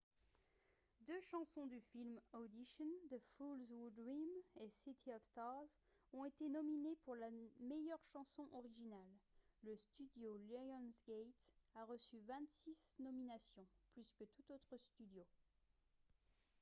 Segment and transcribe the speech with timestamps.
[1.05, 4.27] deux chansons du film audition the fools who dream
[4.61, 5.67] et city of stars
[6.13, 7.27] ont été nominées pour la
[7.59, 9.13] meilleure chanson originale.
[9.63, 15.23] le studio lionsgate a reçu 26 nominations— plus que tout autre studio